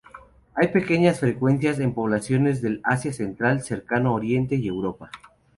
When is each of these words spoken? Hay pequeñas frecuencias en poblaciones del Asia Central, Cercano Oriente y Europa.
Hay 0.55 0.69
pequeñas 0.69 1.19
frecuencias 1.19 1.77
en 1.77 1.93
poblaciones 1.93 2.59
del 2.63 2.81
Asia 2.83 3.13
Central, 3.13 3.61
Cercano 3.61 4.15
Oriente 4.15 4.55
y 4.55 4.65
Europa. 4.65 5.11